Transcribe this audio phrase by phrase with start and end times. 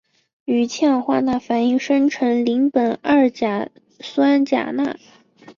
[0.45, 3.69] 与氢氧化钠反应生成邻苯二甲
[3.99, 4.97] 酸钾钠。